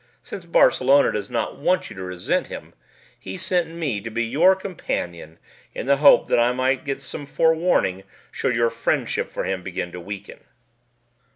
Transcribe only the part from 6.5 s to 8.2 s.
might get some forewarning